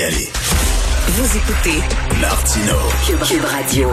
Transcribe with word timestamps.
Vous 0.00 1.36
écoutez 1.36 1.78
Martino. 2.22 2.72
Cube 3.28 3.44
Radio. 3.44 3.88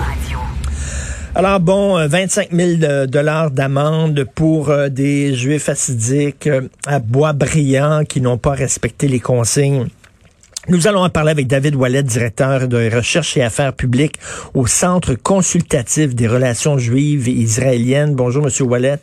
Alors 1.35 1.59
bon, 1.59 2.07
25 2.07 2.47
000 2.53 3.07
dollars 3.07 3.51
d'amende 3.51 4.25
pour 4.33 4.69
euh, 4.69 4.87
des 4.87 5.35
juifs 5.35 5.67
assidiques 5.67 6.47
euh, 6.47 6.69
à 6.85 6.99
Bois-Brillant 6.99 8.05
qui 8.07 8.21
n'ont 8.21 8.37
pas 8.37 8.53
respecté 8.53 9.09
les 9.09 9.19
consignes. 9.19 9.87
Nous 10.69 10.87
allons 10.87 11.03
en 11.03 11.09
parler 11.09 11.31
avec 11.31 11.47
David 11.47 11.75
Wallet, 11.75 12.03
directeur 12.03 12.69
de 12.69 12.89
recherche 12.89 13.35
et 13.35 13.43
affaires 13.43 13.73
publiques 13.73 14.15
au 14.53 14.65
Centre 14.65 15.13
consultatif 15.13 16.15
des 16.15 16.29
relations 16.29 16.77
juives 16.77 17.27
et 17.27 17.33
israéliennes. 17.33 18.15
Bonjour, 18.15 18.45
Monsieur 18.45 18.63
Wallet. 18.63 19.01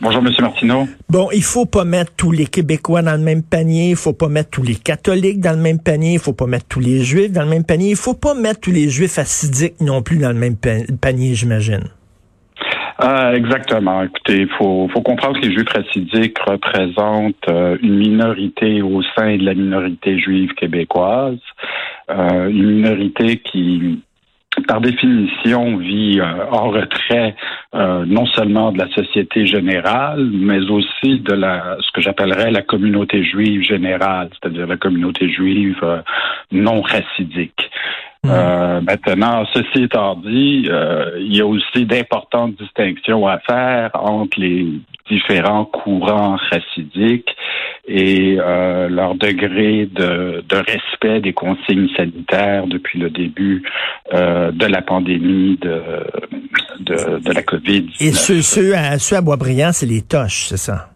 Bonjour, 0.00 0.22
Monsieur 0.22 0.42
Martineau. 0.42 0.86
Bon, 1.08 1.28
il 1.32 1.42
faut 1.42 1.66
pas 1.66 1.84
mettre 1.84 2.12
tous 2.16 2.30
les 2.30 2.46
Québécois 2.46 3.02
dans 3.02 3.16
le 3.16 3.22
même 3.22 3.42
panier, 3.42 3.90
il 3.90 3.96
faut 3.96 4.12
pas 4.12 4.28
mettre 4.28 4.50
tous 4.50 4.62
les 4.62 4.76
catholiques 4.76 5.40
dans 5.40 5.52
le 5.52 5.62
même 5.62 5.80
panier, 5.80 6.12
il 6.14 6.18
faut 6.20 6.32
pas 6.32 6.46
mettre 6.46 6.66
tous 6.68 6.78
les 6.78 7.02
juifs 7.02 7.32
dans 7.32 7.42
le 7.42 7.48
même 7.48 7.64
panier, 7.64 7.90
il 7.90 7.96
faut 7.96 8.14
pas 8.14 8.34
mettre 8.34 8.60
tous 8.60 8.70
les 8.70 8.88
juifs 8.88 9.18
assidiques 9.18 9.80
non 9.80 10.02
plus 10.02 10.18
dans 10.18 10.28
le 10.28 10.38
même 10.38 10.56
panier, 10.56 11.34
j'imagine. 11.34 11.90
Euh, 13.02 13.32
exactement. 13.34 14.02
Écoutez, 14.02 14.42
il 14.42 14.48
faut, 14.58 14.88
faut 14.92 15.02
comprendre 15.02 15.40
que 15.40 15.46
les 15.46 15.54
Juifs 15.54 15.68
racidiques 15.68 16.38
représentent 16.40 17.48
euh, 17.48 17.76
une 17.80 17.96
minorité 17.96 18.82
au 18.82 19.02
sein 19.16 19.36
de 19.36 19.44
la 19.44 19.54
minorité 19.54 20.18
juive 20.18 20.52
québécoise, 20.54 21.38
euh, 22.10 22.48
une 22.48 22.72
minorité 22.72 23.38
qui 23.38 24.02
par 24.66 24.80
définition, 24.80 25.76
vit 25.76 26.20
euh, 26.20 26.46
en 26.50 26.70
retrait 26.70 27.34
euh, 27.74 28.04
non 28.06 28.26
seulement 28.26 28.72
de 28.72 28.78
la 28.78 28.88
société 28.88 29.46
générale, 29.46 30.28
mais 30.32 30.60
aussi 30.70 31.20
de 31.20 31.34
la 31.34 31.76
ce 31.80 31.90
que 31.92 32.00
j'appellerais 32.00 32.50
la 32.50 32.62
communauté 32.62 33.22
juive 33.22 33.62
générale, 33.62 34.30
c'est-à-dire 34.32 34.66
la 34.66 34.76
communauté 34.76 35.28
juive 35.30 35.78
euh, 35.82 36.00
non 36.52 36.80
racidique. 36.80 37.70
Mmh. 38.24 38.80
maintenant, 38.82 39.46
ceci 39.54 39.84
étant 39.84 40.16
dit, 40.16 40.68
il 41.20 41.36
y 41.36 41.40
a 41.40 41.46
aussi 41.46 41.86
d'importantes 41.86 42.56
distinctions 42.56 43.28
à 43.28 43.38
faire 43.38 43.90
entre 43.94 44.40
les 44.40 44.66
différents 45.08 45.64
courants 45.64 46.36
racidiques 46.50 47.34
et 47.86 48.36
euh, 48.38 48.88
leur 48.88 49.14
degré 49.14 49.86
de, 49.86 50.44
de, 50.46 50.56
respect 50.56 51.20
des 51.20 51.32
consignes 51.32 51.88
sanitaires 51.96 52.66
depuis 52.66 52.98
le 52.98 53.10
début 53.10 53.62
euh, 54.12 54.52
de 54.52 54.66
la 54.66 54.82
pandémie 54.82 55.58
de, 55.60 55.82
de, 56.80 57.18
de 57.18 57.32
la 57.32 57.42
COVID. 57.42 57.88
Et 58.00 58.12
ceux, 58.12 58.42
ceux, 58.42 58.74
à, 58.74 58.98
ceux 58.98 59.16
à 59.16 59.20
Boisbriand, 59.20 59.72
c'est 59.72 59.86
les 59.86 60.02
toches, 60.02 60.46
c'est 60.48 60.58
ça? 60.58 60.90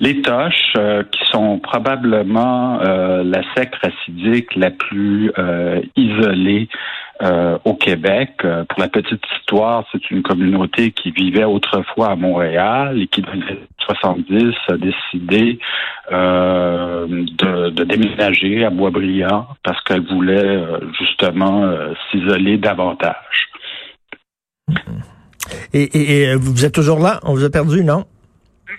Les 0.00 0.20
toches, 0.20 0.74
euh, 0.76 1.02
qui 1.04 1.20
sont 1.30 1.58
probablement 1.58 2.78
la 2.80 3.42
secte 3.56 3.74
racidique 3.82 4.54
la 4.56 4.70
plus 4.70 5.32
euh, 7.22 7.58
au 7.64 7.74
Québec. 7.74 8.30
pour 8.40 8.80
la 8.80 8.88
petite 8.88 9.22
histoire, 9.36 9.84
c'est 9.92 10.10
une 10.10 10.22
communauté 10.22 10.90
qui 10.90 11.10
vivait 11.10 11.44
autrefois 11.44 12.10
à 12.10 12.16
Montréal 12.16 13.00
et 13.00 13.06
qui, 13.06 13.22
dans 13.22 13.32
les 13.32 13.60
70, 13.86 14.54
a 14.68 14.76
décidé 14.76 15.58
de, 16.10 17.70
de, 17.70 17.84
déménager 17.84 18.64
à 18.64 18.70
Boisbriand 18.70 19.46
parce 19.62 19.82
qu'elle 19.84 20.06
voulait 20.06 20.60
justement 20.98 21.70
s'isoler 22.10 22.58
davantage. 22.58 23.48
Et, 25.72 26.22
et, 26.22 26.34
vous 26.36 26.64
êtes 26.64 26.74
toujours 26.74 26.98
là? 26.98 27.20
On 27.22 27.34
vous 27.34 27.44
a 27.44 27.50
perdu, 27.50 27.84
non? 27.84 28.04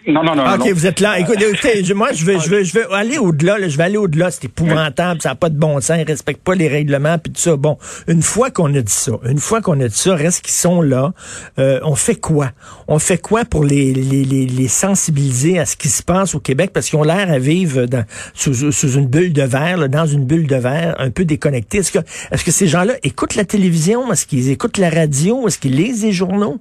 Non, 0.08 0.24
non, 0.24 0.36
non. 0.36 0.44
OK, 0.54 0.70
vous 0.70 0.86
êtes 0.86 1.00
là. 1.00 1.20
Écoutez, 1.26 1.94
moi, 1.94 2.12
je 2.14 2.26
vais, 2.26 2.40
je 2.40 2.50
vais, 2.50 2.64
je 2.64 2.74
vais 2.74 2.86
aller 2.92 3.18
au-delà. 3.18 3.58
Je 3.68 3.78
vais 3.78 3.84
aller 3.84 3.98
au-delà. 3.98 4.32
C'est 4.32 4.46
épouvantable. 4.46 5.22
Ça 5.22 5.30
n'a 5.30 5.36
pas 5.36 5.50
de 5.50 5.58
bon 5.58 5.80
sens. 5.82 5.98
Ils 6.00 6.08
respectent 6.08 6.44
pas 6.44 6.56
les 6.56 6.68
règlements 6.68 7.18
puis 7.18 7.32
tout 7.32 7.42
ça. 7.42 7.56
Bon, 7.56 7.78
une 8.08 8.22
fois 8.22 8.52
qu'on 8.52 8.74
a 8.76 8.82
dit 8.82 8.94
ça, 8.94 9.14
une 9.28 9.40
fois 9.40 9.62
qu'on 9.62 9.80
a 9.80 9.88
dit 9.88 9.98
ça, 9.98 10.16
reste 10.16 10.42
qu'ils 10.46 10.54
sont 10.54 10.82
là. 10.82 11.14
Euh, 11.60 11.80
on 11.84 11.96
fait 11.96 12.16
quoi? 12.16 12.52
On 12.88 13.00
fait 13.00 13.18
quoi 13.18 13.46
pour 13.46 13.64
les, 13.64 13.94
les, 13.94 14.24
les, 14.24 14.46
les, 14.46 14.68
sensibiliser 14.68 15.60
à 15.60 15.66
ce 15.66 15.76
qui 15.76 15.90
se 15.90 16.04
passe 16.04 16.36
au 16.36 16.40
Québec? 16.40 16.72
Parce 16.74 16.90
qu'ils 16.90 17.00
ont 17.00 17.04
l'air 17.04 17.32
à 17.32 17.40
vivre 17.40 17.86
dans, 17.86 18.06
sous, 18.34 18.72
sous 18.72 18.92
une 18.94 19.08
bulle 19.08 19.34
de 19.34 19.44
verre, 19.44 19.90
dans 19.90 20.06
une 20.06 20.26
bulle 20.26 20.48
de 20.48 20.56
verre, 20.56 20.96
un 21.00 21.10
peu 21.10 21.26
déconnectés. 21.26 21.80
Est-ce 21.80 21.92
que, 21.92 22.00
est-ce 22.32 22.44
que 22.44 22.52
ces 22.52 22.68
gens-là 22.68 22.94
écoutent 23.04 23.36
la 23.36 23.46
télévision? 23.46 24.12
Est-ce 24.12 24.26
qu'ils 24.26 24.50
écoutent 24.50 24.78
la 24.78 24.90
radio? 24.90 25.48
Est-ce 25.48 25.58
qu'ils 25.58 25.76
lisent 25.76 26.04
les 26.04 26.12
journaux? 26.12 26.60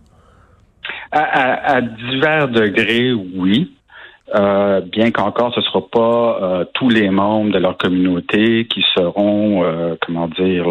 À, 1.12 1.80
divers 1.80 2.48
degrés, 2.48 3.12
oui. 3.12 3.70
Euh, 4.34 4.80
bien 4.80 5.10
qu'encore 5.10 5.52
ce 5.54 5.60
ne 5.60 5.64
sera 5.64 5.86
pas 5.86 6.38
euh, 6.42 6.64
tous 6.72 6.88
les 6.88 7.10
membres 7.10 7.52
de 7.52 7.58
leur 7.58 7.76
communauté 7.76 8.66
qui 8.66 8.82
seront, 8.96 9.62
euh, 9.62 9.96
comment 10.04 10.28
dire, 10.28 10.64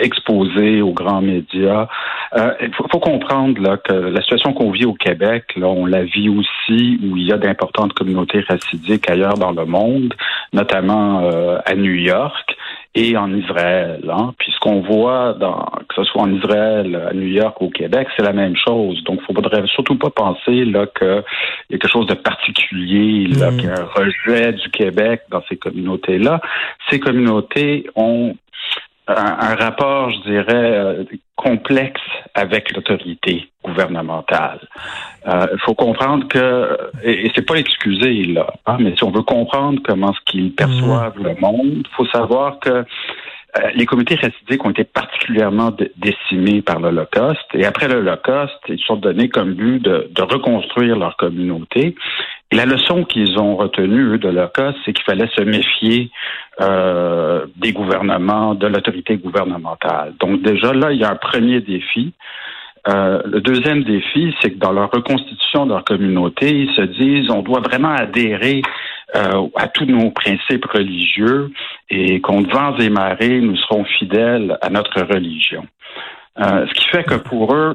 exposés 0.00 0.82
aux 0.82 0.92
grands 0.92 1.22
médias. 1.22 1.86
Il 2.34 2.74
faut, 2.74 2.98
comprendre 2.98 3.76
que 3.76 3.92
la 3.92 4.20
situation 4.20 4.52
qu'on 4.52 4.72
vit 4.72 4.84
au 4.84 4.94
Québec, 4.94 5.44
on 5.56 5.86
la 5.86 6.02
vit 6.02 6.28
aussi 6.28 6.98
où 7.02 7.16
il 7.16 7.28
y 7.28 7.32
a 7.32 7.38
d'importantes 7.38 7.92
communautés 7.92 8.40
racidiques 8.40 9.08
ailleurs 9.08 9.38
dans 9.38 9.52
le 9.52 9.64
monde, 9.64 10.12
notamment 10.52 11.30
à 11.64 11.74
New 11.76 11.94
York 11.94 12.56
et 12.94 13.16
en 13.16 13.32
Israël. 13.34 14.02
Hein. 14.10 14.34
Puis 14.38 14.52
ce 14.52 14.58
qu'on 14.60 14.80
voit, 14.80 15.34
dans, 15.34 15.66
que 15.88 15.94
ce 15.96 16.04
soit 16.04 16.22
en 16.22 16.32
Israël, 16.32 17.08
à 17.10 17.12
New 17.12 17.26
York 17.26 17.60
ou 17.60 17.66
au 17.66 17.70
Québec, 17.70 18.08
c'est 18.16 18.22
la 18.22 18.32
même 18.32 18.56
chose. 18.56 19.02
Donc, 19.04 19.20
il 19.28 19.32
ne 19.32 19.42
faudrait 19.42 19.66
surtout 19.66 19.96
pas 19.96 20.10
penser 20.10 20.64
là 20.64 20.86
qu'il 20.86 21.22
y 21.70 21.74
a 21.74 21.78
quelque 21.78 21.88
chose 21.88 22.06
de 22.06 22.14
particulier, 22.14 23.26
là, 23.26 23.50
mm. 23.50 23.56
qu'il 23.56 23.68
y 23.68 23.72
a 23.72 23.80
un 23.80 23.84
rejet 23.84 24.52
du 24.52 24.70
Québec 24.70 25.22
dans 25.30 25.42
ces 25.48 25.56
communautés-là. 25.56 26.40
Ces 26.90 27.00
communautés 27.00 27.86
ont 27.96 28.34
un, 29.08 29.54
rapport, 29.54 30.10
je 30.10 30.30
dirais, 30.30 30.44
euh, 30.54 31.04
complexe 31.36 32.00
avec 32.34 32.74
l'autorité 32.74 33.48
gouvernementale. 33.62 34.60
Euh, 35.26 35.46
il 35.52 35.58
faut 35.60 35.74
comprendre 35.74 36.26
que, 36.28 36.76
et, 37.04 37.30
c'est 37.34 37.46
pas 37.46 37.56
excusé 37.56 38.24
là, 38.24 38.52
hein, 38.66 38.78
mais 38.80 38.96
si 38.96 39.04
on 39.04 39.10
veut 39.10 39.22
comprendre 39.22 39.80
comment 39.84 40.12
ce 40.12 40.20
qu'ils 40.24 40.54
perçoivent 40.54 41.18
le 41.22 41.34
monde, 41.40 41.86
faut 41.96 42.06
savoir 42.06 42.58
que 42.60 42.70
euh, 42.70 43.70
les 43.74 43.86
comités 43.86 44.16
racidiques 44.16 44.64
ont 44.64 44.70
été 44.70 44.84
particulièrement 44.84 45.72
décimés 45.96 46.62
par 46.62 46.80
l'Holocauste. 46.80 47.46
Et 47.54 47.64
après 47.64 47.88
l'Holocauste, 47.88 48.60
ils 48.68 48.80
sont 48.80 48.96
donnés 48.96 49.28
comme 49.28 49.54
but 49.54 49.80
de, 49.80 50.10
de 50.10 50.22
reconstruire 50.22 50.96
leur 50.96 51.16
communauté. 51.16 51.94
La 52.52 52.64
leçon 52.64 53.04
qu'ils 53.04 53.38
ont 53.38 53.56
retenue, 53.56 54.14
eux, 54.14 54.18
de 54.18 54.28
l'Holocauste, 54.28 54.78
c'est 54.84 54.92
qu'il 54.92 55.04
fallait 55.04 55.28
se 55.34 55.42
méfier 55.42 56.10
euh, 56.60 57.46
des 57.56 57.72
gouvernements, 57.72 58.54
de 58.54 58.68
l'autorité 58.68 59.16
gouvernementale. 59.16 60.14
Donc 60.20 60.42
déjà, 60.42 60.72
là, 60.72 60.92
il 60.92 61.00
y 61.00 61.04
a 61.04 61.10
un 61.10 61.16
premier 61.16 61.60
défi. 61.60 62.12
Euh, 62.88 63.20
le 63.24 63.40
deuxième 63.40 63.82
défi, 63.82 64.32
c'est 64.40 64.52
que 64.52 64.58
dans 64.58 64.72
leur 64.72 64.90
reconstitution 64.92 65.66
de 65.66 65.72
leur 65.72 65.84
communauté, 65.84 66.50
ils 66.50 66.72
se 66.74 66.82
disent 66.82 67.30
on 67.30 67.42
doit 67.42 67.60
vraiment 67.60 67.92
adhérer 67.92 68.62
euh, 69.16 69.48
à 69.56 69.66
tous 69.66 69.86
nos 69.86 70.10
principes 70.10 70.66
religieux 70.66 71.50
et 71.90 72.20
qu'on 72.20 72.42
vents 72.42 72.76
et 72.78 72.90
marées, 72.90 73.40
nous 73.40 73.56
serons 73.56 73.84
fidèles 73.84 74.56
à 74.62 74.70
notre 74.70 75.00
religion. 75.02 75.66
Euh, 76.38 76.66
ce 76.68 76.74
qui 76.74 76.88
fait 76.88 77.04
que 77.04 77.14
pour 77.14 77.54
eux, 77.54 77.74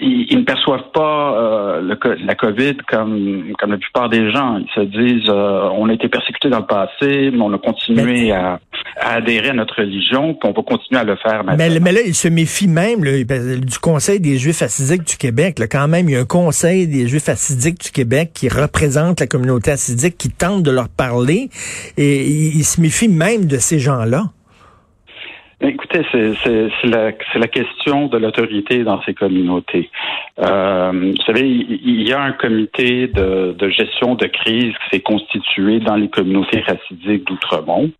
ils, 0.00 0.38
ne 0.38 0.44
perçoivent 0.44 0.90
pas 0.92 1.34
euh, 1.36 2.16
la 2.24 2.34
COVID 2.34 2.76
comme, 2.88 3.52
comme 3.58 3.72
la 3.72 3.78
plupart 3.78 4.08
des 4.08 4.30
gens. 4.30 4.58
Ils 4.58 4.70
se 4.74 4.80
disent 4.80 5.28
euh, 5.28 5.68
on 5.72 5.88
a 5.88 5.92
été 5.92 6.08
persécutés 6.08 6.48
dans 6.48 6.60
le 6.60 6.66
passé, 6.66 7.30
mais 7.32 7.40
on 7.40 7.52
a 7.52 7.58
continué 7.58 8.32
à, 8.32 8.60
adhérer 9.00 9.50
à 9.50 9.52
notre 9.52 9.80
religion, 9.80 10.34
puis 10.34 10.48
on 10.48 10.52
va 10.52 10.62
continuer 10.62 11.00
à 11.00 11.04
le 11.04 11.16
faire 11.16 11.44
maintenant. 11.44 11.80
Mais, 11.82 11.92
là, 11.92 12.00
ils 12.04 12.14
se 12.14 12.28
méfient 12.28 12.68
même 12.68 13.02
du 13.02 13.78
Conseil 13.78 14.20
des 14.20 14.36
Juifs 14.38 14.62
assidiques 14.62 15.04
du 15.04 15.16
Québec. 15.16 15.58
Là, 15.58 15.66
quand 15.66 15.88
même, 15.88 16.08
il 16.08 16.12
y 16.12 16.16
a 16.16 16.20
un 16.20 16.24
Conseil 16.24 16.86
des 16.86 17.08
Juifs 17.08 17.28
assidiques 17.28 17.80
du 17.80 17.90
Québec 17.90 18.30
qui 18.34 18.48
représente 18.48 19.20
la 19.20 19.26
communauté 19.26 19.70
assidique, 19.70 20.16
qui 20.18 20.30
tente 20.30 20.62
de 20.62 20.70
leur 20.70 20.88
parler, 20.88 21.48
et 21.96 22.26
ils 22.26 22.64
se 22.64 22.80
méfient 22.80 23.08
même 23.08 23.46
de 23.46 23.58
ces 23.58 23.78
gens-là. 23.78 24.24
Écoutez, 25.60 26.04
c'est 26.12 26.86
la, 26.86 27.12
la, 27.34 27.48
question 27.48 28.06
de 28.06 28.18
l'autorité 28.18 28.84
dans 28.84 29.00
ces 29.02 29.14
communautés. 29.14 29.90
Euh, 30.40 31.12
vous 31.16 31.24
savez, 31.24 31.48
il 31.48 32.08
y 32.08 32.12
a 32.12 32.20
un 32.20 32.32
comité 32.32 33.06
de, 33.06 33.54
de 33.56 33.68
gestion 33.70 34.16
de 34.16 34.26
crise 34.26 34.72
qui 34.72 34.96
s'est 34.96 35.02
constitué 35.02 35.78
dans 35.78 35.94
les 35.94 36.08
communautés 36.08 36.60
racidiques 36.60 37.24
d'Outremont. 37.26 37.90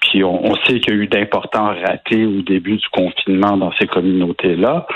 Puis 0.00 0.24
on, 0.24 0.44
on 0.44 0.54
sait 0.64 0.80
qu'il 0.80 0.94
y 0.94 0.96
a 0.98 1.00
eu 1.00 1.06
d'importants 1.06 1.74
ratés 1.74 2.26
au 2.26 2.42
début 2.42 2.76
du 2.76 2.88
confinement 2.90 3.56
dans 3.56 3.72
ces 3.78 3.86
communautés-là. 3.86 4.86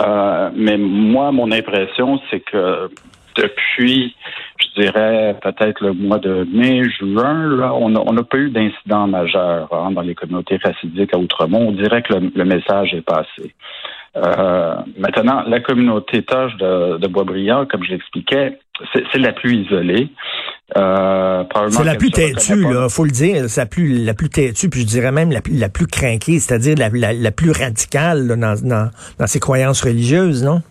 Euh, 0.00 0.50
mais 0.56 0.76
moi, 0.78 1.30
mon 1.30 1.52
impression, 1.52 2.20
c'est 2.30 2.40
que 2.40 2.88
depuis, 3.36 4.14
je 4.58 4.82
dirais 4.82 5.36
peut-être 5.42 5.82
le 5.82 5.92
mois 5.92 6.18
de 6.18 6.46
mai, 6.52 6.82
juin, 6.98 7.48
là, 7.56 7.72
on 7.74 7.88
n'a 7.88 8.22
pas 8.22 8.36
eu 8.36 8.50
d'incident 8.50 9.06
majeur 9.06 9.68
hein, 9.72 9.90
dans 9.92 10.02
les 10.02 10.14
communautés 10.14 10.58
racidiques 10.62 11.14
à 11.14 11.18
Outremont. 11.18 11.68
On 11.68 11.72
dirait 11.72 12.02
que 12.02 12.14
le, 12.14 12.44
message 12.44 12.94
est 12.94 13.02
passé. 13.02 13.54
Euh, 14.16 14.74
maintenant, 14.98 15.42
la 15.46 15.60
communauté 15.60 16.22
Toche 16.22 16.56
de, 16.56 16.98
de 16.98 17.08
Boisbriand, 17.08 17.66
comme 17.66 17.82
je 17.82 17.92
l'expliquais, 17.92 18.58
c'est 18.92 19.18
la 19.18 19.32
plus 19.32 19.64
isolée. 19.64 20.08
Euh, 20.76 21.44
c'est 21.68 21.84
la 21.84 21.94
plus 21.94 22.10
têtue, 22.10 22.62
là, 22.62 22.88
faut 22.88 23.04
le 23.04 23.10
dire. 23.10 23.48
C'est 23.48 23.60
la 23.60 23.66
plus, 23.66 24.04
la 24.04 24.14
plus 24.14 24.28
têtue, 24.28 24.68
puis 24.68 24.80
je 24.82 24.86
dirais 24.86 25.12
même 25.12 25.30
la, 25.30 25.40
la 25.50 25.68
plus 25.68 25.86
craquée, 25.86 26.40
c'est-à-dire 26.40 26.76
la, 26.78 26.88
la, 26.90 27.12
la, 27.12 27.30
plus 27.30 27.50
radicale 27.50 28.28
dans, 28.28 28.36
dans, 28.36 28.90
dans 29.18 29.26
ses 29.26 29.40
croyances 29.40 29.82
religieuses, 29.82 30.44
non? 30.44 30.62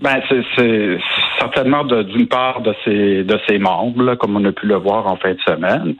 Ben, 0.00 0.22
c'est 0.30 0.98
certainement 1.38 1.84
d'une 1.84 2.26
part 2.26 2.62
de 2.62 2.74
ses 2.84 3.22
de 3.22 3.38
ses 3.46 3.58
membres, 3.58 4.14
comme 4.14 4.34
on 4.34 4.44
a 4.46 4.52
pu 4.52 4.66
le 4.66 4.76
voir 4.76 5.06
en 5.06 5.16
fin 5.16 5.32
de 5.32 5.40
semaine. 5.46 5.94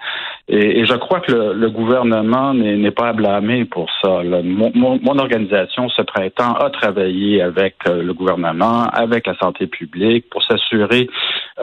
Et, 0.49 0.85
je 0.85 0.95
crois 0.95 1.21
que 1.21 1.33
le, 1.33 1.71
gouvernement 1.71 2.55
n'est 2.55 2.91
pas 2.91 3.11
à 3.11 3.13
blâmer 3.13 3.67
pour 3.67 3.89
ça. 4.03 4.23
Mon, 4.25 5.19
organisation, 5.19 5.89
se 5.91 6.03
prêtant, 6.03 6.55
a 6.55 6.71
travaillé 6.71 7.41
avec 7.41 7.77
euh, 7.87 8.03
le 8.03 8.13
gouvernement, 8.15 8.85
avec 8.93 9.27
la 9.29 9.37
santé 9.37 9.69
publique, 9.69 10.29
pour 10.29 10.43
s'assurer 10.43 11.09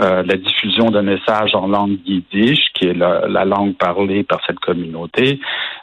euh, 0.01 0.23
la 0.23 0.37
diffusion 0.37 0.85
de 0.85 1.01
messages 1.01 1.53
en 1.53 1.67
langue 1.67 1.97
yiddish, 2.05 2.71
qui 2.75 2.85
est 2.87 2.93
la, 2.93 3.45
langue 3.45 3.75
parlée 3.75 4.23
par 4.23 4.39
cette 4.47 4.59
communauté. 4.59 5.39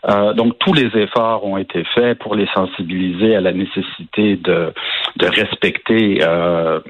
Euh, 0.09 0.33
donc, 0.33 0.59
tous 0.61 0.73
les 0.73 0.89
efforts 0.97 1.45
ont 1.45 1.59
été 1.59 1.85
faits 1.95 2.19
pour 2.21 2.35
les 2.35 2.47
sensibiliser 2.55 3.37
à 3.37 3.41
la 3.43 3.53
nécessité 3.53 4.37
de, 4.37 4.73
de 5.17 5.27
respecter 5.27 6.19
euh, 6.23 6.81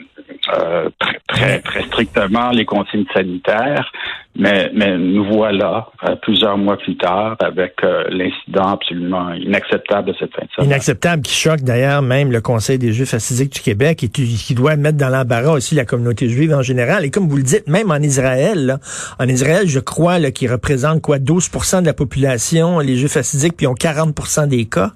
euh, 0.53 0.91
très, 1.27 1.61
très, 1.61 1.83
strictement 1.85 2.51
les 2.51 2.65
consignes 2.67 3.07
sanitaires, 3.15 3.91
mais, 4.37 4.71
mais 4.75 4.99
nous 4.99 5.25
voilà 5.25 5.89
euh, 6.07 6.17
plusieurs 6.17 6.59
mois 6.59 6.77
plus 6.77 6.97
tard 6.97 7.37
avec 7.41 7.75
euh, 7.83 8.05
l'incident 8.11 8.73
absolument 8.73 9.33
inacceptable 9.33 10.09
de 10.09 10.15
cette 10.19 10.35
fin 10.35 10.43
de 10.43 10.51
semaine. 10.51 10.71
Inacceptable 10.71 11.23
qui 11.23 11.35
choque 11.35 11.61
d'ailleurs 11.61 12.03
même 12.03 12.31
le 12.31 12.43
Conseil 12.43 12.79
des 12.79 12.93
Juifs 12.93 13.15
assidiques 13.15 13.55
du 13.55 13.61
Québec 13.61 14.05
et 14.05 14.09
qui 14.09 14.55
doit 14.55 14.77
mettre 14.77 14.99
dans 14.99 15.09
l'embarras 15.09 15.53
aussi 15.53 15.75
la 15.75 15.87
communauté 15.87 16.29
juive 16.29 16.53
en 16.53 16.63
général. 16.63 17.05
Et 17.05 17.11
comme 17.11 17.29
vous 17.29 17.39
le 17.39 17.43
dites, 17.43 17.67
même 17.67 17.91
en 17.91 17.97
Israël, 17.97 18.79
en 19.19 19.29
Israël, 19.29 19.67
je 19.67 19.81
crois, 19.81 20.21
qui 20.31 20.47
représente 20.47 21.01
quoi 21.01 21.19
12% 21.19 21.81
de 21.81 21.87
la 21.87 21.95
population, 21.95 22.81
les 22.81 22.97
Juifs 22.97 23.17
assidiques, 23.17 23.57
puis 23.57 23.67
ont 23.67 23.75
40% 23.75 24.49
des 24.49 24.67
cas. 24.67 24.93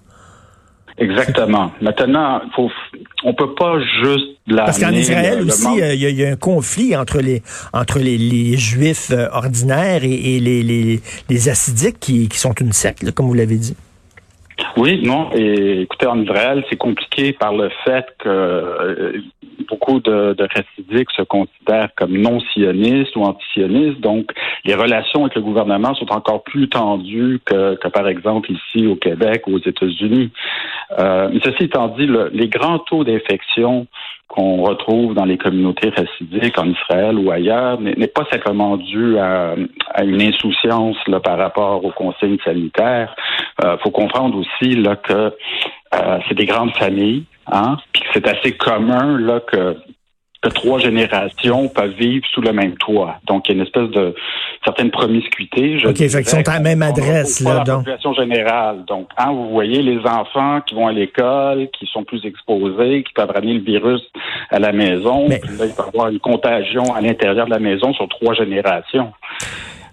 Exactement. 0.99 1.71
Maintenant, 1.81 2.41
faut, 2.55 2.71
on 3.25 3.35
peut 3.35 3.55
pas 3.55 3.79
juste 4.03 4.39
parce 4.57 4.79
qu'en 4.79 4.93
Israël 4.93 5.43
aussi, 5.43 5.83
euh, 5.83 5.95
il 5.95 6.01
y, 6.01 6.25
a 6.25 6.31
un 6.31 6.37
conflit 6.37 6.97
entre 6.97 7.21
les 7.21 7.43
entre 7.73 7.99
les, 7.99 8.57
juifs 8.57 9.11
euh, 9.11 9.29
ordinaires 9.33 10.05
et, 10.05 10.41
les, 10.41 10.63
les, 10.63 11.01
les 11.29 11.49
assidiques 11.49 12.01
qui, 12.01 12.29
qui 12.29 12.39
sont 12.39 12.53
une 12.53 12.73
secte, 12.73 13.11
comme 13.13 13.27
vous 13.27 13.35
l'avez 13.35 13.57
dit. 13.57 13.77
Oui, 14.77 15.01
non. 15.05 15.31
Et 15.35 15.83
écoutez, 15.83 16.07
en 16.07 16.21
Israël, 16.21 16.65
c'est 16.69 16.77
compliqué 16.77 17.33
par 17.33 17.53
le 17.55 17.71
fait 17.85 18.07
que 18.19 18.29
euh, 18.29 19.13
beaucoup 19.69 20.01
de, 20.01 20.35
de 20.35 20.49
récidiques 20.55 21.11
se 21.17 21.23
considèrent 21.23 21.91
comme 21.97 22.17
non 22.17 22.41
sionistes 22.53 23.15
ou 23.17 23.23
anti-sionistes. 23.23 24.01
Donc, 24.01 24.33
les 24.65 24.75
relations 24.75 25.23
avec 25.23 25.35
le 25.35 25.43
gouvernement 25.43 25.95
sont 25.95 26.11
encore 26.13 26.43
plus 26.43 26.69
tendues 26.69 27.41
que, 27.45 27.77
que 27.77 27.89
par 27.89 28.09
exemple 28.09 28.51
ici 28.53 28.87
au 28.87 28.97
Québec 28.97 29.45
ou 29.47 29.55
aux 29.55 29.61
États-Unis. 29.61 30.31
Euh, 30.99 31.29
mais 31.33 31.41
ceci 31.45 31.65
étant 31.65 31.89
dit, 31.89 32.09
les 32.33 32.49
grands 32.49 32.79
taux 32.79 33.05
d'infection 33.05 33.87
qu'on 34.29 34.63
retrouve 34.63 35.15
dans 35.15 35.25
les 35.25 35.39
communautés 35.39 35.89
racidiques 35.89 36.59
en 36.59 36.69
Israël 36.69 37.19
ou 37.19 37.31
ailleurs 37.31 37.81
n'est 37.81 38.07
pas 38.07 38.27
simplement 38.31 38.77
dû 38.77 39.19
à, 39.19 39.55
une 40.03 40.23
insouciance 40.23 40.97
par 41.25 41.39
rapport 41.39 41.85
aux 41.85 41.93
consignes 41.93 42.39
sanitaires. 42.45 43.15
Il 43.63 43.67
euh, 43.67 43.79
faut 43.79 43.91
comprendre 43.91 44.37
aussi 44.39 44.83
que 45.03 45.13
euh, 45.95 46.19
c'est 46.29 46.35
des 46.35 46.45
grandes 46.45 46.77
familles, 46.77 47.25
hein, 47.51 47.79
puis 47.93 48.03
c'est 48.13 48.29
assez 48.29 48.53
commun 48.53 49.41
que 49.51 49.77
que 50.43 50.49
trois 50.51 50.79
générations 50.79 51.69
peuvent 51.69 51.95
vivre 51.99 52.25
sous 52.33 52.41
le 52.41 52.53
même 52.53 52.77
toit. 52.77 53.17
Donc, 53.27 53.49
il 53.49 53.53
y 53.53 53.55
a 53.55 53.57
une 53.57 53.67
espèce 53.67 53.91
de 53.91 54.15
certaine 54.69 54.91
promiscuité. 54.91 55.79
Je 55.79 55.89
OK, 55.89 55.97
fait 55.97 56.09
qu'ils 56.09 56.29
sont 56.29 56.49
à 56.49 56.55
la 56.55 56.61
même 56.61 56.83
adresse, 56.83 57.41
là, 57.41 57.65
donc. 57.65 57.67
La 57.67 57.77
population 57.77 58.13
générale. 58.13 58.85
Donc, 58.87 59.09
hein, 59.17 59.33
vous 59.33 59.49
voyez 59.51 59.83
les 59.83 59.99
enfants 60.01 60.61
qui 60.67 60.75
vont 60.75 60.87
à 60.87 60.93
l'école, 60.93 61.69
qui 61.79 61.87
sont 61.87 62.05
plus 62.05 62.25
exposés, 62.25 63.03
qui 63.03 63.13
peuvent 63.15 63.31
ramener 63.31 63.55
le 63.55 63.65
virus 63.65 64.03
à 64.51 64.59
la 64.59 64.73
maison. 64.73 65.27
Mais... 65.29 65.39
Puis 65.39 65.57
là, 65.57 65.65
il 65.67 65.73
peut 65.73 65.83
y 65.85 65.89
avoir 65.89 66.09
une 66.09 66.21
contagion 66.21 66.95
à 66.95 67.01
l'intérieur 67.01 67.47
de 67.47 67.51
la 67.51 67.59
maison 67.59 67.93
sur 67.95 68.09
trois 68.09 68.35
générations. 68.35 69.13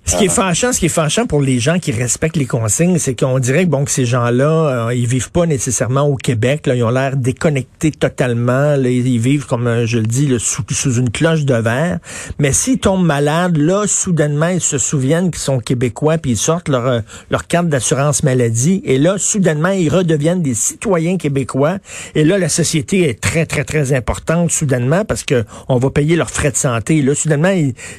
Ce 0.08 0.18
qui 0.18 0.26
est 0.26 0.30
fâchant, 0.30 0.72
ce 0.72 0.80
qui 0.80 0.86
est 0.86 0.90
fâchant 0.90 1.26
pour 1.26 1.42
les 1.42 1.60
gens 1.60 1.80
qui 1.80 1.92
respectent 1.92 2.38
les 2.38 2.46
consignes, 2.46 3.00
c'est 3.00 3.20
qu'on 3.20 3.40
dirait 3.40 3.66
que 3.66 3.70
bon 3.70 3.86
que 3.86 3.92
ces 3.92 4.06
gens-là, 4.06 4.88
euh, 4.88 4.94
ils 4.94 5.08
vivent 5.08 5.32
pas 5.32 5.48
nécessairement 5.48 6.04
au 6.04 6.16
Québec. 6.16 6.68
Là, 6.68 6.76
ils 6.76 6.84
ont 6.84 6.92
l'air 6.92 7.18
déconnectés 7.18 7.90
totalement. 7.90 8.76
Là, 8.76 8.88
ils 8.88 9.20
vivent 9.20 9.48
comme 9.48 9.66
euh, 9.66 9.88
je 9.88 9.98
le 9.98 10.06
dis 10.06 10.32
sous, 10.38 10.64
sous, 10.70 11.00
une 11.00 11.10
cloche 11.10 11.44
de 11.46 11.56
verre. 11.56 11.98
Mais 12.38 12.54
s'ils 12.54 12.78
tombent 12.78 13.04
malades, 13.04 13.58
là, 13.58 13.88
soudainement, 13.88 14.50
ils 14.50 14.62
se 14.62 14.78
souviennent 14.78 15.32
qu'ils 15.32 15.42
sont 15.42 15.58
québécois, 15.58 16.20
puis 16.20 16.32
ils 16.32 16.38
sortent 16.38 16.70
leur 16.70 16.86
euh, 16.86 17.00
leur 17.32 17.48
carte 17.48 17.68
d'assurance 17.68 18.22
maladie, 18.22 18.84
et 18.86 19.00
là, 19.00 19.18
soudainement, 19.18 19.70
ils 19.70 19.90
redeviennent 19.90 20.44
des 20.44 20.54
citoyens 20.54 21.18
québécois. 21.18 21.80
Et 22.14 22.24
là, 22.24 22.38
la 22.38 22.50
société 22.50 23.10
est 23.10 23.20
très 23.20 23.48
très 23.48 23.64
très 23.64 23.92
importante 23.94 24.52
soudainement 24.52 25.04
parce 25.04 25.24
que 25.24 25.46
on 25.68 25.78
va 25.78 25.90
payer 25.90 26.16
leurs 26.16 26.30
frais 26.30 26.52
de 26.52 26.58
santé. 26.58 27.02
Là, 27.02 27.16
soudainement, 27.16 27.54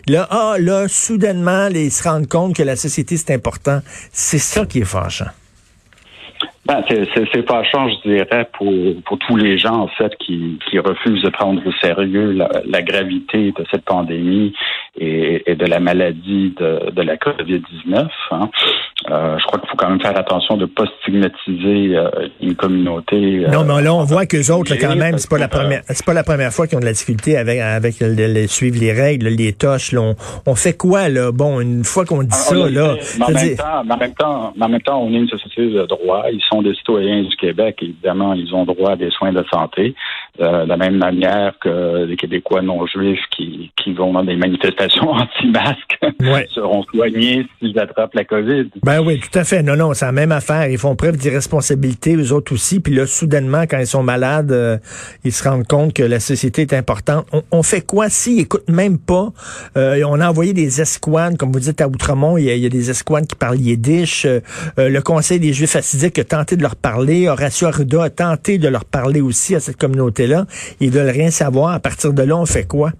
là, 0.06 0.28
ah, 0.30 0.54
là, 0.60 0.86
soudainement, 0.88 1.66
les 1.68 1.95
se 1.96 2.08
rendre 2.08 2.28
compte 2.28 2.54
que 2.56 2.62
la 2.62 2.76
société, 2.76 3.16
c'est 3.16 3.34
important. 3.34 3.80
C'est 4.12 4.38
ça 4.38 4.66
qui 4.66 4.80
est 4.80 4.84
fâchant. 4.84 5.30
Ben, 6.66 6.82
c'est 6.88 7.46
fâchant, 7.48 7.88
je 7.88 8.08
dirais, 8.08 8.48
pour, 8.58 8.72
pour 9.04 9.18
tous 9.20 9.36
les 9.36 9.56
gens, 9.56 9.82
en 9.82 9.88
fait, 9.88 10.12
qui, 10.18 10.58
qui 10.68 10.80
refusent 10.80 11.22
de 11.22 11.30
prendre 11.30 11.64
au 11.64 11.72
sérieux 11.80 12.32
la, 12.32 12.82
gravité 12.82 13.52
de 13.52 13.64
cette 13.70 13.84
pandémie 13.84 14.52
et, 14.96 15.44
et, 15.46 15.54
de 15.54 15.64
la 15.64 15.78
maladie 15.78 16.54
de, 16.58 16.90
de 16.90 17.02
la 17.02 17.16
COVID-19. 17.16 18.08
Hein. 18.32 18.50
Euh, 19.10 19.38
je 19.38 19.46
crois 19.46 19.60
qu'il 19.60 19.68
faut 19.68 19.76
quand 19.76 19.88
même 19.88 20.00
faire 20.00 20.18
attention 20.18 20.56
de 20.56 20.62
ne 20.62 20.66
pas 20.66 20.84
stigmatiser 21.00 21.96
euh, 21.96 22.10
une 22.40 22.56
communauté. 22.56 23.44
Euh, 23.44 23.48
non, 23.48 23.64
mais 23.64 23.82
là, 23.82 23.94
on 23.94 24.04
voit 24.04 24.26
qu'eux 24.26 24.52
autres, 24.52 24.74
quand 24.80 24.96
même, 24.96 25.18
c'est 25.18 25.30
pas 25.30 25.38
la 25.38 25.48
première, 25.48 25.82
c'est 25.88 26.04
pas 26.04 26.14
la 26.14 26.24
première 26.24 26.52
fois 26.52 26.66
qu'ils 26.66 26.76
ont 26.76 26.80
de 26.80 26.86
la 26.86 26.92
difficulté 26.92 27.36
avec, 27.36 27.60
avec 27.60 27.96
le, 28.00 28.46
suivre 28.46 28.78
les 28.80 28.92
règles, 28.92 29.28
les 29.28 29.52
toches. 29.52 29.92
Là, 29.92 30.14
on, 30.46 30.54
fait 30.54 30.76
quoi, 30.76 31.08
là? 31.08 31.30
Bon, 31.32 31.60
une 31.60 31.84
fois 31.84 32.04
qu'on 32.04 32.22
dit 32.22 32.28
ah, 32.32 32.34
ça, 32.34 32.54
là. 32.54 32.94
Mais 33.18 33.24
en, 33.24 33.30
même 33.30 33.56
temps, 33.56 33.78
en, 33.78 33.96
même 33.96 34.14
temps, 34.14 34.52
en 34.60 34.68
même 34.68 34.82
temps, 34.82 35.02
on 35.02 35.12
est 35.12 35.18
une 35.18 35.28
société 35.28 35.66
de 35.66 35.86
droit. 35.86 36.24
Ils 36.32 36.42
sont 36.50 36.62
des 36.62 36.74
citoyens 36.74 37.22
du 37.22 37.36
Québec. 37.36 37.78
Évidemment, 37.82 38.34
ils 38.34 38.52
ont 38.54 38.64
droit 38.64 38.92
à 38.92 38.96
des 38.96 39.10
soins 39.10 39.32
de 39.32 39.44
santé. 39.52 39.94
Euh, 40.38 40.64
de 40.64 40.68
la 40.68 40.76
même 40.76 40.96
manière 40.96 41.54
que 41.62 42.04
les 42.04 42.16
Québécois 42.16 42.60
non 42.60 42.86
juifs 42.86 43.24
qui, 43.34 43.72
qui 43.82 43.94
vont 43.94 44.12
dans 44.12 44.22
des 44.22 44.36
manifestations 44.36 45.08
anti-masques 45.10 45.98
seront 46.54 46.82
soignés 46.94 47.46
s'ils 47.58 47.78
attrapent 47.78 48.12
la 48.12 48.24
COVID. 48.24 48.66
Ben 48.84 49.00
oui, 49.00 49.18
tout 49.18 49.38
à 49.38 49.44
fait. 49.44 49.62
Non, 49.62 49.76
non, 49.76 49.94
c'est 49.94 50.04
la 50.04 50.12
même 50.12 50.32
affaire. 50.32 50.68
Ils 50.68 50.76
font 50.76 50.94
preuve 50.94 51.16
d'irresponsabilité, 51.16 52.16
eux 52.16 52.32
autres 52.32 52.52
aussi. 52.52 52.80
Puis 52.80 52.94
là, 52.94 53.06
soudainement, 53.06 53.62
quand 53.62 53.78
ils 53.78 53.86
sont 53.86 54.02
malades, 54.02 54.52
euh, 54.52 54.76
ils 55.24 55.32
se 55.32 55.48
rendent 55.48 55.66
compte 55.66 55.94
que 55.94 56.02
la 56.02 56.20
société 56.20 56.62
est 56.62 56.74
importante. 56.74 57.26
On, 57.50 57.62
fait 57.62 57.80
quoi? 57.80 58.10
S'ils 58.10 58.40
écoutent 58.40 58.68
même 58.68 58.98
pas? 58.98 59.32
Euh, 59.78 60.02
on 60.06 60.20
a 60.20 60.28
envoyé 60.28 60.52
des 60.52 60.82
escouades, 60.82 61.38
comme 61.38 61.50
vous 61.50 61.60
dites 61.60 61.80
à 61.80 61.88
Outremont, 61.88 62.36
il 62.36 62.44
y 62.44 62.66
a, 62.66 62.68
des 62.68 62.90
escouades 62.90 63.26
qui 63.26 63.36
parlent 63.36 63.58
yiddish. 63.58 64.26
le 64.76 65.00
Conseil 65.00 65.40
des 65.40 65.54
Juifs 65.54 65.76
assidiques 65.76 66.18
a 66.18 66.24
tenté 66.24 66.56
de 66.56 66.62
leur 66.62 66.76
parler. 66.76 67.28
Horacio 67.28 67.68
Arruda 67.68 68.02
a 68.02 68.10
tenté 68.10 68.58
de 68.58 68.68
leur 68.68 68.84
parler 68.84 69.22
aussi 69.22 69.54
à 69.54 69.60
cette 69.60 69.78
communauté 69.78 70.15
là 70.20 70.44
Ils 70.80 70.90
veulent 70.90 71.10
rien 71.10 71.30
savoir. 71.30 71.72
À 71.72 71.80
partir 71.80 72.12
de 72.12 72.22
là, 72.22 72.36
on 72.36 72.46
fait 72.46 72.66
quoi? 72.66 72.90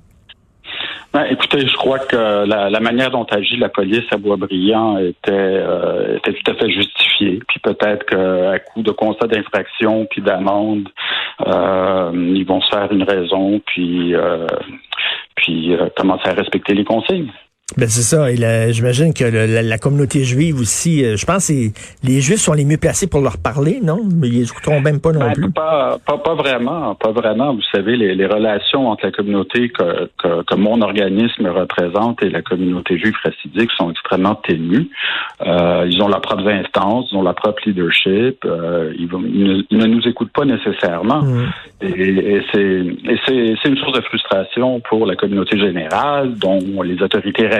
Ben, 1.17 1.25
écoutez, 1.31 1.67
je 1.67 1.75
crois 1.77 1.99
que 1.99 2.45
la, 2.47 2.81
manière 2.81 3.11
dont 3.11 3.25
agit 3.31 3.57
la 3.57 3.71
police 3.71 4.05
à 4.11 4.19
Boisbriand 4.19 4.99
était, 4.99 5.33
euh, 5.33 6.19
était 6.19 6.35
tout 6.35 6.51
à 6.51 6.55
fait 6.57 6.71
justifiée. 6.71 7.41
Puis 7.49 7.59
peut-être 7.61 8.05
qu'à 8.05 8.59
coup 8.59 8.83
de 8.83 8.91
constat 8.91 9.27
d'infraction 9.27 10.07
puis 10.11 10.21
d'amende, 10.21 10.91
euh, 11.47 12.13
ils 12.35 12.45
vont 12.45 12.61
se 12.61 12.69
faire 12.69 12.93
une 12.93 13.05
raison 13.05 13.63
puis 13.65 14.15
euh, 14.15 14.47
puis 15.37 15.75
commencer 15.97 16.29
à 16.29 16.35
respecter 16.35 16.75
les 16.75 16.85
consignes. 16.85 17.31
Ben 17.75 17.89
c'est 17.89 18.03
ça. 18.03 18.31
Et 18.31 18.37
j'imagine 18.73 19.13
que 19.13 19.25
la, 19.25 19.79
communauté 19.79 20.23
juive 20.23 20.61
aussi, 20.61 21.05
euh, 21.05 21.17
je 21.17 21.27
pense 21.27 21.49
que 21.49 21.53
les 22.07 22.21
Juifs 22.21 22.41
sont 22.41 22.53
les 22.53 22.65
mieux 22.65 22.77
placés 22.77 23.09
pour 23.09 23.21
leur 23.21 23.39
parler, 23.39 23.81
non? 23.83 24.03
Mais 24.15 24.29
ils 24.29 24.45
écouteront 24.45 24.81
même 24.81 25.01
pas 25.01 25.11
non 25.11 25.19
ben, 25.19 25.33
plus. 25.33 25.51
Pas, 25.51 25.99
pas, 26.07 26.19
pas, 26.19 26.35
vraiment, 26.37 26.95
pas 26.95 27.11
vraiment. 27.11 27.55
Vous 27.55 27.63
savez, 27.75 27.97
les, 27.97 28.15
les 28.15 28.27
relations 28.27 28.89
entre 28.89 29.07
la 29.07 29.11
communauté 29.11 29.69
que, 29.71 30.09
que, 30.17 30.45
que, 30.45 30.55
mon 30.55 30.81
organisme 30.81 31.49
représente 31.49 32.23
et 32.23 32.31
la 32.31 32.41
communauté 32.41 32.99
juive 32.99 33.17
racidique 33.25 33.73
sont 33.73 33.91
extrêmement 33.91 34.37
ténues. 34.37 34.89
Euh, 35.45 35.89
ils 35.91 36.01
ont 36.01 36.09
leurs 36.09 36.21
propres 36.21 36.49
instances, 36.49 37.09
ils 37.11 37.17
ont 37.17 37.23
leur 37.23 37.35
propre 37.35 37.63
leadership. 37.67 38.45
Euh, 38.45 38.95
ils, 38.97 39.09
vont, 39.09 39.23
ils, 39.27 39.67
ne, 39.73 39.87
nous 39.87 40.07
écoutent 40.07 40.33
pas 40.33 40.45
nécessairement. 40.45 41.23
Mm. 41.23 41.49
Et, 41.83 41.89
et 41.89 42.43
c'est 43.27 43.69
une 43.69 43.77
source 43.77 43.93
de 43.93 44.03
frustration 44.03 44.81
pour 44.89 45.05
la 45.05 45.17
communauté 45.17 45.59
générale, 45.59 46.35
dont 46.35 46.81
les 46.83 47.03
autorités 47.03 47.56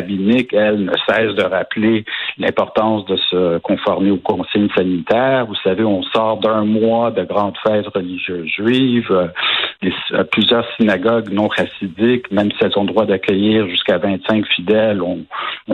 elle, 0.53 0.85
ne 0.85 0.93
cesse 1.09 1.35
de 1.35 1.43
rappeler 1.43 2.05
l'importance 2.39 3.05
de 3.07 3.17
se 3.17 3.59
conformer 3.59 4.11
aux 4.11 4.19
consignes 4.19 4.71
sanitaires. 4.75 5.47
Vous 5.47 5.55
savez, 5.63 5.85
on 5.85 6.03
sort 6.03 6.39
d'un 6.39 6.65
mois 6.65 7.11
de 7.11 7.25
grandes 7.25 7.57
fêtes 7.67 7.89
religieuses 7.89 8.49
juives. 8.49 9.11
Euh, 9.11 10.25
plusieurs 10.31 10.65
synagogues 10.77 11.31
non 11.31 11.51
chassidiques, 11.51 12.31
même 12.31 12.51
si 12.53 12.59
elles 12.61 12.77
ont 12.77 12.83
le 12.83 12.89
droit 12.89 13.07
d'accueillir 13.07 13.69
jusqu'à 13.69 13.99
25 13.99 14.47
fidèles, 14.47 15.03
ont, 15.03 15.25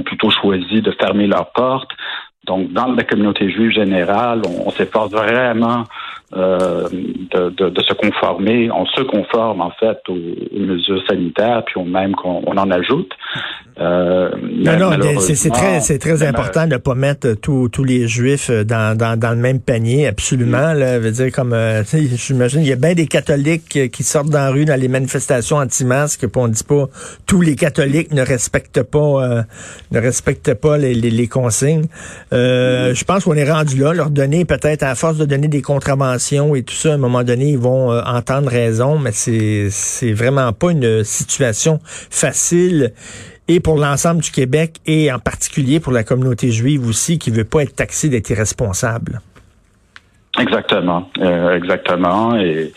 plutôt 0.05 0.31
choisi 0.31 0.83
de 0.83 0.91
fermer 0.93 1.26
leurs 1.26 1.52
portes. 1.52 1.91
Donc, 2.45 2.73
dans 2.73 2.87
la 2.87 3.05
communauté 3.05 3.49
juive 3.50 3.71
générale, 3.71 4.43
on, 4.67 4.71
s'efforce 4.71 5.12
vraiment 5.12 5.85
euh, 6.35 6.88
de, 6.91 7.83
se 7.83 7.95
conformer. 7.95 8.69
On 8.73 8.85
se 8.87 9.02
conforme 9.02 9.61
en 9.61 9.71
fait 9.71 9.99
aux, 10.09 10.59
mesures 10.59 11.02
sanitaires, 11.09 11.62
puis 11.64 11.76
on 11.76 11.85
même 11.85 12.17
qu'on 12.17 12.43
on 12.45 12.57
en 12.57 12.71
ajoute. 12.73 13.12
Euh, 13.82 14.30
non, 14.40 14.96
non, 14.96 15.20
c'est 15.20 15.50
très, 15.50 15.80
c'est 15.80 15.98
très 15.98 16.22
important 16.22 16.66
de 16.66 16.74
ne 16.74 16.76
pas 16.76 16.94
mettre 16.94 17.32
tous 17.34 17.84
les 17.84 18.06
Juifs 18.06 18.50
dans, 18.50 18.96
dans, 18.96 19.18
dans, 19.18 19.30
le 19.30 19.36
même 19.36 19.60
panier, 19.60 20.06
absolument. 20.06 20.72
Là, 20.72 20.98
veut 20.98 21.10
dire 21.10 21.32
comme, 21.32 21.52
euh, 21.52 21.82
j'imagine, 22.14 22.60
il 22.60 22.68
y 22.68 22.72
a 22.72 22.76
bien 22.76 22.94
des 22.94 23.06
catholiques 23.06 23.90
qui 23.90 24.04
sortent 24.04 24.30
dans 24.30 24.38
la 24.38 24.50
rue 24.50 24.64
dans 24.64 24.78
les 24.78 24.88
manifestations 24.88 25.56
anti-masques, 25.56 26.20
puis 26.20 26.30
on 26.36 26.48
dit 26.48 26.62
pas 26.62 26.88
tous 27.26 27.40
les 27.40 27.56
catholiques 27.56 28.12
ne 28.12 28.22
respectent 28.22 28.82
pas, 28.82 28.98
euh, 28.98 29.42
ne 29.90 30.00
respectent 30.00 30.54
pas 30.54 30.78
les, 30.78 30.94
les, 30.94 31.10
les 31.10 31.26
consignes. 31.26 31.86
Euh, 32.32 32.94
je 32.94 33.04
pense 33.04 33.24
qu'on 33.24 33.34
est 33.34 33.50
rendu 33.50 33.78
là, 33.78 33.92
leur 33.94 34.10
donner 34.10 34.44
peut-être 34.44 34.84
à 34.84 34.94
force 34.94 35.16
de 35.16 35.24
donner 35.24 35.48
des 35.48 35.62
contraventions 35.62 36.54
et 36.54 36.62
tout 36.62 36.74
ça, 36.74 36.90
à 36.90 36.94
un 36.94 36.98
moment 36.98 37.24
donné, 37.24 37.50
ils 37.50 37.58
vont 37.58 37.90
entendre 37.90 38.48
raison, 38.48 38.98
mais 38.98 39.10
c'est 39.12 39.68
c'est 39.70 40.12
vraiment 40.12 40.52
pas 40.52 40.70
une 40.70 41.02
situation 41.02 41.80
facile 42.10 42.92
et 43.54 43.61
pour 43.61 43.76
l'ensemble 43.76 44.23
du 44.23 44.30
Québec 44.30 44.76
et 44.87 45.12
en 45.12 45.18
particulier 45.18 45.80
pour 45.80 45.92
la 45.92 46.04
communauté 46.04 46.50
juive 46.50 46.87
aussi 46.88 47.18
qui 47.18 47.30
veut 47.30 47.44
pas 47.44 47.62
être 47.62 47.76
taxée 47.76 48.09
d'être 48.09 48.30
irresponsable. 48.30 49.21
Exactement, 50.38 51.11
euh, 51.18 51.56
exactement. 51.56 52.35
Et 52.37 52.73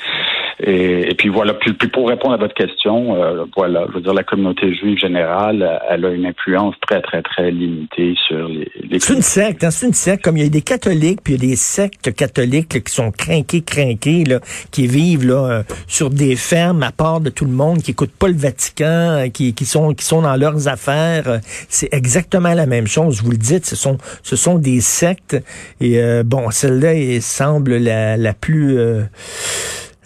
et, 0.59 1.13
puis 1.17 1.27
voilà, 1.27 1.53
puis, 1.53 1.73
pour 1.73 2.07
répondre 2.07 2.33
à 2.33 2.37
votre 2.37 2.53
question, 2.53 3.15
euh, 3.15 3.43
voilà, 3.55 3.85
je 3.89 3.95
veux 3.95 4.01
dire, 4.01 4.13
la 4.13 4.23
communauté 4.23 4.73
juive 4.73 4.97
générale, 4.97 5.81
elle 5.89 6.05
a 6.05 6.11
une 6.11 6.25
influence 6.25 6.75
très, 6.87 7.01
très, 7.01 7.21
très 7.21 7.51
limitée 7.51 8.15
sur 8.25 8.47
les... 8.47 8.71
les 8.89 8.99
c'est 8.99 9.13
une 9.13 9.21
secte, 9.21 9.65
hein, 9.65 9.71
c'est 9.71 9.87
une 9.87 9.93
secte, 9.93 10.23
comme 10.23 10.37
il 10.37 10.43
y 10.43 10.45
a 10.45 10.49
des 10.49 10.61
catholiques, 10.61 11.19
puis 11.23 11.33
il 11.33 11.43
y 11.43 11.47
a 11.47 11.49
des 11.49 11.55
sectes 11.57 12.13
catholiques 12.15 12.83
qui 12.83 12.93
sont 12.93 13.11
crinqués, 13.11 13.61
crinqués, 13.63 14.23
là, 14.23 14.39
qui 14.71 14.87
vivent 14.87 15.27
là, 15.27 15.49
euh, 15.49 15.63
sur 15.87 16.09
des 16.09 16.37
fermes 16.37 16.83
à 16.83 16.93
part 16.93 17.19
de 17.19 17.29
tout 17.29 17.45
le 17.45 17.51
monde, 17.51 17.81
qui 17.81 17.91
écoutent 17.91 18.15
pas 18.15 18.29
le 18.29 18.37
Vatican, 18.37 18.85
euh, 18.85 19.27
qui, 19.27 19.53
qui, 19.53 19.65
sont, 19.65 19.93
qui 19.93 20.05
sont 20.05 20.21
dans 20.21 20.37
leurs 20.37 20.69
affaires. 20.69 21.39
C'est 21.67 21.93
exactement 21.93 22.53
la 22.53 22.65
même 22.65 22.87
chose, 22.87 23.21
vous 23.21 23.31
le 23.31 23.37
dites, 23.37 23.65
ce 23.65 23.75
sont, 23.75 23.97
ce 24.23 24.37
sont 24.37 24.57
des 24.57 24.79
sectes. 24.79 25.35
Et 25.81 25.99
bon, 26.23 26.49
celle-là 26.49 27.19
semble 27.19 27.77
la, 27.77 28.15
la 28.17 28.33
plus 28.33 28.77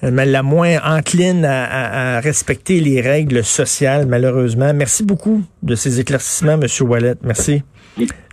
mais 0.02 0.26
la 0.26 0.44
moins 0.44 0.78
encline 0.84 1.46
à, 1.46 2.20
respecter 2.20 2.80
les 2.80 3.02
règles 3.02 3.44
sociales, 3.44 4.06
malheureusement. 4.06 4.74
Merci 4.74 5.04
beaucoup 5.04 5.44
de 5.64 5.76
ces 5.76 6.00
éclaircissements, 6.00 6.60
M. 6.60 6.68
Wallet. 6.82 7.16
Merci. 7.24 7.64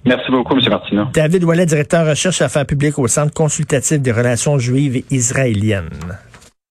Merci 0.05 0.31
beaucoup, 0.31 0.55
M. 0.55 0.61
Martineau. 0.71 1.05
David 1.13 1.45
Wallet, 1.45 1.67
directeur 1.67 2.07
recherche 2.07 2.41
affaires 2.41 2.67
publiques 2.67 2.99
au 2.99 3.09
Centre 3.09 3.33
consultatif 3.33 4.01
des 4.01 4.13
relations 4.13 4.59
juives 4.59 4.97
et 4.97 5.05
israéliennes. 5.11 5.91